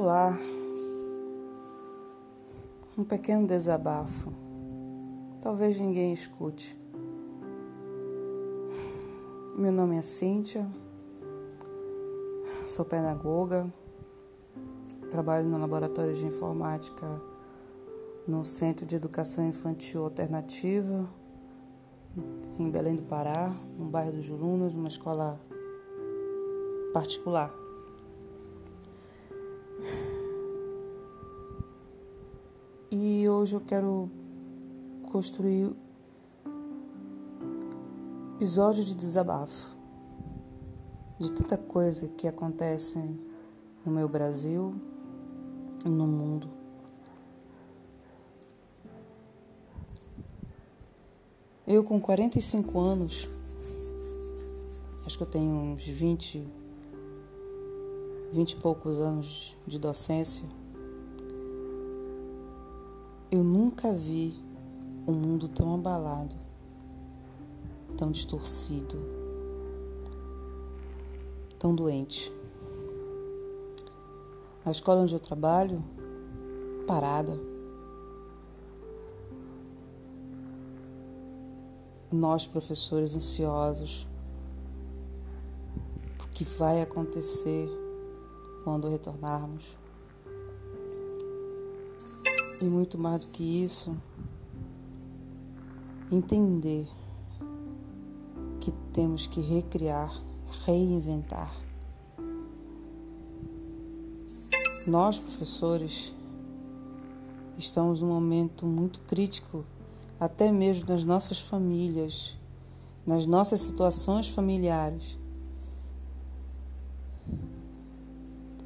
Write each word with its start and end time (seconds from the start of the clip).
meu. 0.00 0.34
Um 2.96 3.04
pequeno 3.04 3.46
desabafo. 3.46 4.32
Talvez 5.42 5.78
ninguém 5.78 6.14
escute. 6.14 6.74
Meu 9.58 9.70
nome 9.70 9.98
é 9.98 10.02
Cíntia, 10.02 10.66
sou 12.64 12.82
pedagoga, 12.86 13.70
trabalho 15.10 15.46
no 15.46 15.58
laboratório 15.58 16.14
de 16.14 16.26
informática 16.26 17.20
no 18.26 18.42
Centro 18.42 18.86
de 18.86 18.96
Educação 18.96 19.46
Infantil 19.46 20.04
Alternativa, 20.04 21.06
em 22.58 22.70
Belém 22.70 22.96
do 22.96 23.02
Pará, 23.02 23.54
no 23.76 23.84
bairro 23.84 24.12
dos 24.12 24.24
Julunas, 24.24 24.72
numa 24.72 24.88
escola 24.88 25.38
particular. 26.94 27.59
E 32.90 33.28
hoje 33.28 33.54
eu 33.54 33.60
quero 33.60 34.10
construir 35.10 35.72
episódio 38.36 38.82
de 38.82 38.94
desabafo 38.94 39.76
de 41.18 41.30
tanta 41.32 41.58
coisa 41.58 42.08
que 42.08 42.26
acontece 42.26 42.98
no 43.84 43.92
meu 43.92 44.08
Brasil 44.08 44.74
e 45.84 45.88
no 45.88 46.06
mundo. 46.06 46.48
Eu 51.66 51.84
com 51.84 52.00
45 52.00 52.80
anos, 52.80 53.28
acho 55.04 55.16
que 55.16 55.22
eu 55.22 55.30
tenho 55.30 55.52
uns 55.52 55.86
20, 55.86 56.48
20 58.32 58.52
e 58.52 58.56
poucos 58.56 58.98
anos 58.98 59.56
de 59.66 59.76
docência, 59.76 60.48
eu 63.30 63.42
nunca 63.42 63.92
vi 63.92 64.34
um 65.06 65.12
mundo 65.12 65.48
tão 65.48 65.74
abalado, 65.74 66.36
tão 67.96 68.12
distorcido, 68.12 68.96
tão 71.58 71.74
doente. 71.74 72.32
A 74.64 74.70
escola 74.70 75.00
onde 75.00 75.14
eu 75.14 75.20
trabalho, 75.20 75.82
parada. 76.86 77.36
Nós, 82.12 82.46
professores, 82.46 83.16
ansiosos 83.16 84.06
o 86.24 86.28
que 86.32 86.44
vai 86.44 86.80
acontecer 86.80 87.68
quando 88.64 88.88
retornarmos. 88.88 89.76
E 92.60 92.64
muito 92.64 92.98
mais 92.98 93.24
do 93.24 93.28
que 93.28 93.42
isso, 93.64 93.96
entender 96.12 96.86
que 98.60 98.72
temos 98.92 99.26
que 99.26 99.40
recriar, 99.40 100.12
reinventar. 100.66 101.50
Nós, 104.86 105.18
professores, 105.18 106.12
estamos 107.56 108.00
num 108.00 108.08
momento 108.08 108.66
muito 108.66 109.00
crítico, 109.00 109.64
até 110.18 110.50
mesmo 110.50 110.86
nas 110.88 111.04
nossas 111.04 111.38
famílias, 111.38 112.36
nas 113.06 113.24
nossas 113.26 113.60
situações 113.60 114.28
familiares. 114.28 115.19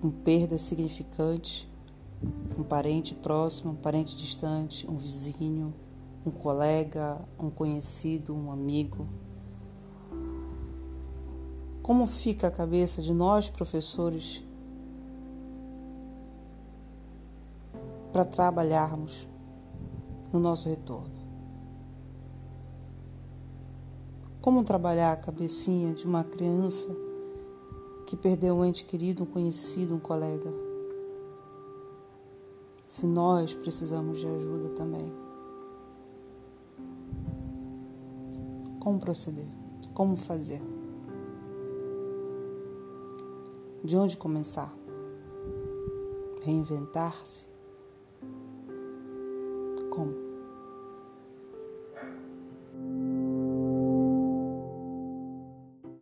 Com 0.00 0.10
perdas 0.10 0.62
significantes 0.62 1.68
um 2.58 2.62
parente 2.62 3.14
próximo, 3.14 3.72
um 3.72 3.76
parente 3.76 4.16
distante, 4.16 4.88
um 4.88 4.96
vizinho, 4.96 5.74
um 6.26 6.30
colega, 6.30 7.20
um 7.38 7.50
conhecido, 7.50 8.34
um 8.34 8.50
amigo. 8.50 9.06
Como 11.82 12.06
fica 12.06 12.48
a 12.48 12.50
cabeça 12.50 13.00
de 13.00 13.14
nós, 13.14 13.48
professores, 13.48 14.42
para 18.12 18.24
trabalharmos 18.24 19.26
no 20.32 20.38
nosso 20.38 20.68
retorno? 20.68 21.16
Como 24.40 24.64
trabalhar 24.64 25.12
a 25.12 25.16
cabecinha 25.16 25.94
de 25.94 26.04
uma 26.04 26.24
criança 26.24 26.88
que 28.08 28.16
perdeu 28.16 28.56
um 28.56 28.64
ente 28.64 28.84
querido, 28.84 29.22
um 29.22 29.26
conhecido, 29.26 29.94
um 29.94 30.00
colega? 30.00 30.68
se 32.88 33.06
nós 33.06 33.54
precisamos 33.54 34.18
de 34.18 34.26
ajuda 34.26 34.70
também. 34.70 35.12
Como 38.80 38.98
proceder? 38.98 39.46
Como 39.92 40.16
fazer? 40.16 40.62
De 43.84 43.96
onde 43.96 44.16
começar? 44.16 44.74
Reinventar-se? 46.40 47.47